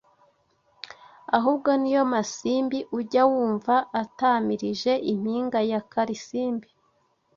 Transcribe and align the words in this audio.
ahubwo 1.37 1.69
ni 1.81 1.89
yo 1.95 2.03
masimbi 2.13 2.79
ujya 2.97 3.23
wumva 3.31 3.75
atamirije 4.01 4.91
impinga 5.11 5.59
ya 5.71 5.79
Karisimbi 5.91 6.69